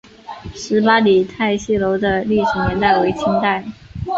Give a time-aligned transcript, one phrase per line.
[0.55, 3.63] 十八里汰戏楼的历史年代为清代。